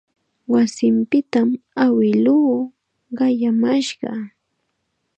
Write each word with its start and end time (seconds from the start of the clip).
Wasinpitam 0.51 1.49
awiluu 1.85 2.53
qayamashqa. 3.17 4.11